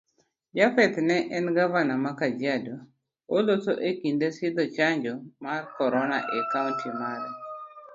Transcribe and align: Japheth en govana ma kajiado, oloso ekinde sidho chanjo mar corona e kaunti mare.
Japheth 0.57 0.97
en 1.37 1.45
govana 1.57 1.93
ma 2.03 2.11
kajiado, 2.19 2.75
oloso 3.35 3.73
ekinde 3.89 4.27
sidho 4.37 4.63
chanjo 4.75 5.13
mar 5.43 5.61
corona 5.77 6.17
e 6.37 6.39
kaunti 6.51 6.89
mare. 6.99 7.29